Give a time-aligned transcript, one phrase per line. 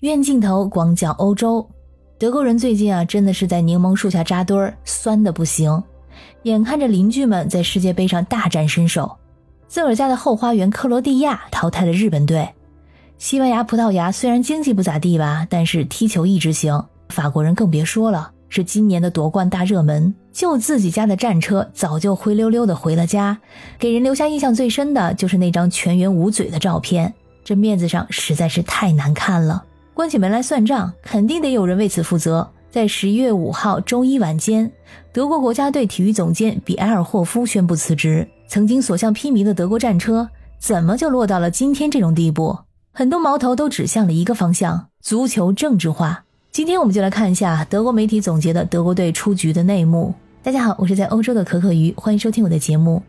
[0.00, 1.66] 远镜头广角欧洲，
[2.18, 5.82] 德国人最近啊，真的是在柠檬树下扎堆儿，酸的不行。
[6.42, 9.16] 眼看着邻居们在世界杯上大展身手，
[9.68, 12.46] 自个儿家的后花园克罗地亚淘汰了日本队，
[13.16, 16.84] 西班牙、葡萄牙虽然经济不咋地吧，但是踢球一直行。
[17.08, 20.14] 法国人更别说了，是今年的夺冠大热门。
[20.30, 23.38] 就自己家的战车早就灰溜溜的回了家，
[23.78, 29.64] 给人留下印象最深的就是那张全员捂嘴的照片，这面子上实在是太难看了。
[29.96, 32.46] 关起门来算账，肯定得有人为此负责。
[32.70, 34.70] 在十一月五号周一晚间，
[35.10, 38.28] 德国国家队体育总监比埃尔霍夫宣布辞职。
[38.46, 42.58] 曾经所向披靡的德国战车，怎么就落到了今天这种地步？
[42.92, 46.24] 很多矛头都指向了一个方向：足球政治化。
[46.52, 50.12] 今天我们就来看一下德国媒体总结的德国队出局的内幕。
[50.42, 53.02] 大家好，我是在欧洲的可可鱼，欢迎收听我的节目。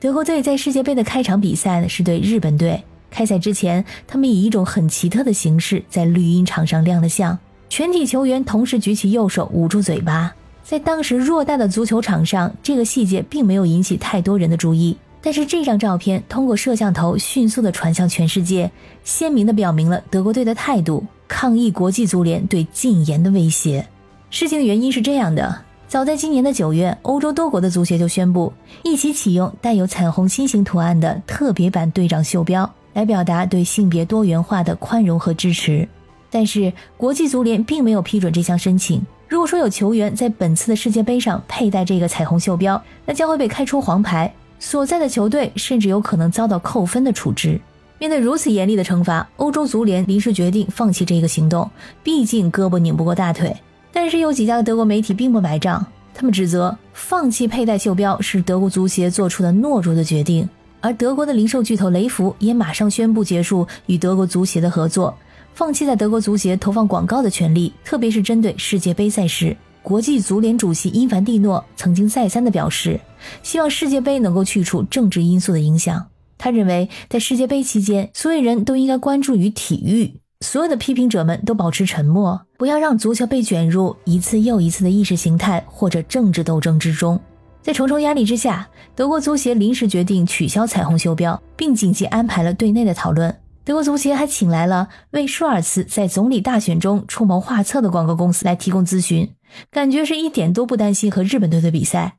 [0.00, 2.82] 德国队在世界杯的开场比赛呢，是对日本队。
[3.12, 10.34] 开赛之前，他们以一种很奇特的形式在绿茵场上亮了相，全体球员同时举起右手捂住嘴巴。
[10.64, 14.96] 在当时偌大的足球场上，这个细节并没有引起太多人的注意。
[15.20, 18.70] 但是这张照片通过摄像头迅速的传向全世界，
[19.04, 23.86] 鲜明的表明了德国队的态度，抗议国际足联对禁言的威胁。
[24.30, 32.68] 事情的原因是这样的：早在今年的九月，欧洲多国的足协就宣布一起启用带有彩虹心形图案的特别版队长袖标。
[32.94, 35.88] 来表达对性别多元化的宽容和支持，
[36.30, 39.00] 但是国际足联并没有批准这项申请。
[39.28, 47.58] 如果说有球员在本次的世界杯上佩戴这个彩虹袖标，那将会被开出黄牌，所在的球队甚至有可能遭到扣分的处置。
[47.98, 51.70] 面对如此严厉的惩罚，欧洲足联临时决定放弃这个行动，
[52.02, 53.56] 毕竟胳膊拧不过大腿。
[53.92, 60.48] 但是有几家的德国媒体并不买账，他们指责放弃佩戴袖标是德国足协做出的懦弱的决定。
[60.82, 65.16] 而德国的零售巨头雷福也马上宣布结束与德国足协的合作，
[65.54, 69.56] 放弃在德国足协投放广告的权利，特别是针对世界杯赛事。
[69.80, 73.00] 国际足联主席因凡蒂诺曾经再三的表示，
[73.44, 76.06] 希望世界杯能够去除政治因素的影响。
[76.36, 87.20] 他认为，在世界杯期间，所有人都应该关注于体育，所有的批评者们都保持沉默，不要让足球被卷入一次又一次的意识形态或者政治斗争之中。
[87.62, 93.34] 在重重压力之下，德国足协临时决定取消彩虹袖标，并紧急安排了队内的讨论。
[93.64, 99.30] 德国足协还请来了为舒尔茨在总理大选中出谋划策的广告公司来提供咨询，
[99.70, 102.16] 感觉是一点都不担心和日本队的比赛。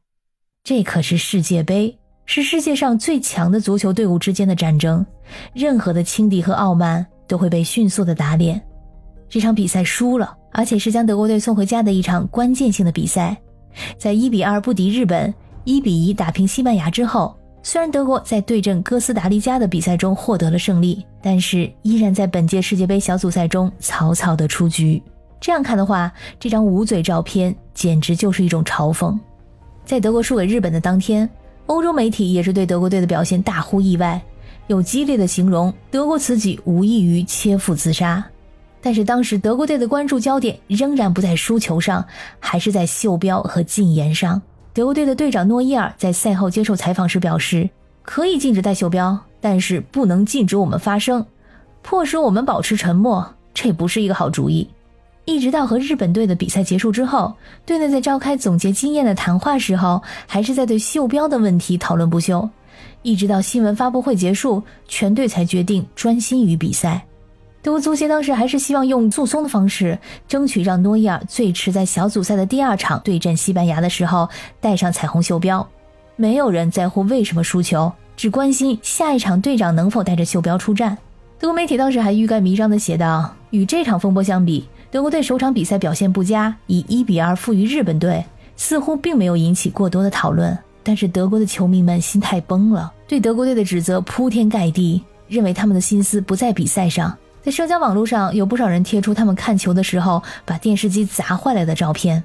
[0.63, 5.05] 这可是世界杯，是世界上最强的足球队伍之间的战争，
[5.53, 8.61] 任何的轻敌和傲慢都会被迅速的打脸。
[9.27, 13.35] 这场比赛输了，而且是将德国队送回家的一场关键性的比赛。
[13.97, 25.01] 在一比二不敌日本、一比一打平西班牙之后，虽然德国在对阵哥斯达黎加的比赛中获得了胜利，但是依然在本届世界杯小组赛中草草的出局。
[25.39, 29.17] 这样看的话，这张捂嘴照片简直就是一种嘲讽。
[29.85, 31.29] 在德国输给日本的当天，
[31.65, 34.21] 欧洲媒体也是对德国队的表现大呼意外，
[34.67, 38.25] 有激烈的形容德国此举无异于切腹自杀。
[38.83, 42.05] 但是当时德国队的关注焦点仍然不在输球上，
[42.37, 44.41] 还是在袖标和禁言上。
[44.73, 47.69] 德国队的队长诺伊尔在赛后接受采访时表示
[48.03, 51.25] ：“可以禁止戴袖标，但是不能禁止我们发声，
[51.81, 54.67] 迫使我们保持沉默，这不是一个好主意。”
[55.25, 57.33] 一直到和日本队的比赛结束之后，
[57.65, 62.49] 队内在召开总结经验的谈话时候，还是在对袖标的问题讨论不休。
[63.03, 67.05] 一直到新闻发布会结束，全队才决定专心于比赛。
[67.63, 69.97] 德国足协当时还是希望用诉讼的方式，
[70.27, 74.27] 争取让诺伊尔最迟在小组赛的第二场对阵西班牙的时候
[74.59, 75.65] 带上彩虹袖标。
[76.17, 80.97] 没有人在乎为什么输球，只关心下一场队长能否带着袖标出战。
[81.39, 88.25] 德国媒体当时还欲盖弥彰地写道：“与这场风波相比，德国队首场比赛表现不佳，以一比二负于日本队，
[88.57, 90.57] 似乎并没有引起过多的讨论。
[90.83, 102.23] 但是德国的球迷们心态崩了，对德国队的指责铺天盖地，认为他们的心思不在比赛上。”在社交网络上，有不少人贴出他们看球的时候把电视机砸坏了的照片。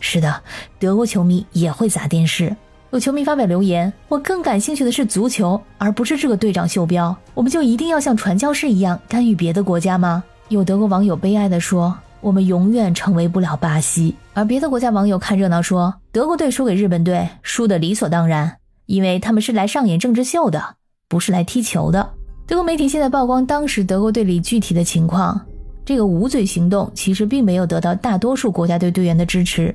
[0.00, 0.42] 是的，
[0.78, 2.56] 德国球迷也会砸电视。
[2.90, 7.14] 有球迷发表留言：“我更感兴趣的是足球，而不是这个队长袖标。
[7.34, 18.56] 我们就一定要像传教士一样干预别的国家吗？”有德国网友悲哀地说：“我们永远成为不了巴西。”而别的国家网友看热闹说：“德国队输给日本队，输得理所当然，
[18.86, 22.14] 因为他们是来上演政治秀的，不是来踢球的。”
[22.46, 25.40] 德国媒体现在曝光当时德国队里具体的情况，
[25.82, 29.74] 这个捂嘴行动其实并没有得到大多数国家队队员的支持，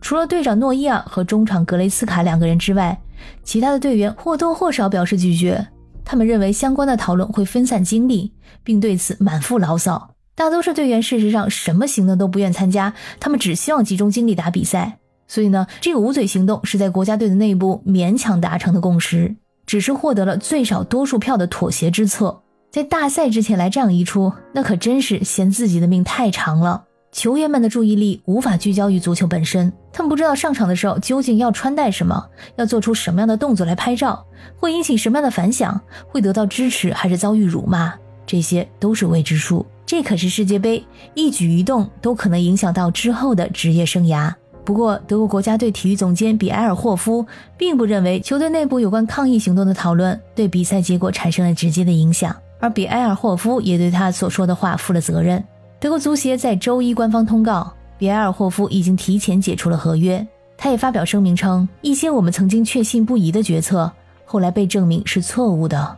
[0.00, 2.98] 除了队长诺伊尔和中场格雷斯卡两个人之外，
[3.44, 5.66] 其他的队员或多或少表示拒绝。
[6.02, 8.32] 他们认为相关的讨论会分散精力，
[8.64, 10.14] 并对此满腹牢骚。
[10.34, 14.98] 大多数队员事实上什么行动都不愿参加，他们只希望集中精力打比赛。
[15.28, 19.36] 所以呢，这个捂嘴行动是在国家队的内部勉强达成的共识，
[19.70, 22.42] 只是获得了最少多数票的妥协之策。
[22.72, 26.82] 在大赛之前来这样一出，那可真是嫌自己的命太长了。
[27.12, 32.20] 球员们的注意力无法聚焦于足球本身，他们不知道上场的时候究竟要穿戴什么，
[32.56, 34.26] 要做出什么样的动作来拍照，
[34.56, 37.94] 会引起什么样的反响，会得到支持还是遭遇辱骂，
[38.26, 39.64] 这些都是未知数。
[39.86, 40.84] 这可是世界杯，
[41.14, 44.34] 一举一动都可能影响到之后的职业生涯。
[44.70, 47.26] 不过，德国国家队体育总监比埃尔霍夫
[47.56, 55.42] 并不认为球队内部有关抗议行动的讨论对比赛结果产生了直接的影响，而比埃尔霍夫也对他所说的话负了责任。
[55.80, 60.24] 德国足协在周一官方通告，比埃尔霍夫已经提前解除了合约。
[60.56, 63.90] 他也发表声明称，一些我们曾经确信不疑的决策，
[64.24, 65.96] 后来被证明是错误的，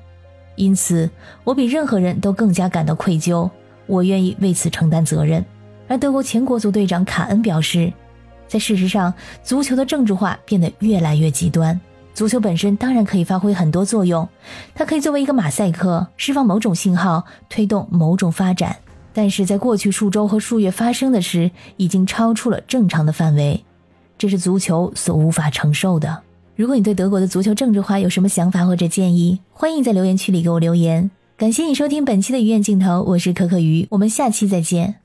[0.56, 1.10] 因此
[1.44, 3.50] 我比任何人都更加感到愧疚。
[3.86, 5.44] 我愿意为此承担责任。
[5.88, 7.92] 而德国前国足队长卡恩表示，
[8.52, 11.81] 在事实上，足球的政治化变得越来越极端。
[12.12, 14.28] 足球本身当然可以发挥很多作用，
[14.75, 18.76] 它可以作为一个马赛克，释放某种信号，推动某种发展。
[19.14, 23.64] 但是在过去数周和数月发生的事，已经超出了正常的范围，
[24.19, 26.20] 这是足球所无法承受的。
[26.55, 31.10] 如果你对德国的足球政治化有什么想法或者建议，欢迎在留言区里给我留言。
[31.38, 35.01] 感谢你收听本期的鱼眼镜头，我是可可鱼，我们下期再见。